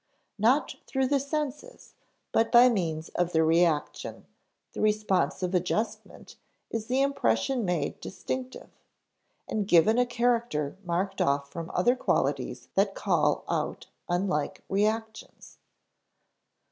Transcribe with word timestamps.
Not 0.39 0.77
through 0.87 1.05
the 1.09 1.19
senses, 1.19 1.93
but 2.31 2.51
by 2.51 2.69
means 2.69 3.09
of 3.09 3.33
the 3.33 3.43
reaction, 3.43 4.25
the 4.73 4.81
responsive 4.81 5.53
adjustment, 5.53 6.37
is 6.71 6.87
the 6.87 7.03
impression 7.03 7.63
made 7.65 7.99
distinctive, 8.01 8.71
and 9.47 9.67
given 9.67 9.99
a 9.99 10.07
character 10.07 10.75
marked 10.83 11.21
off 11.21 11.51
from 11.51 11.69
other 11.71 11.95
qualities 11.95 12.67
that 12.73 12.95
call 12.95 13.43
out 13.47 13.85
unlike 14.09 14.63
reactions. 14.69 15.59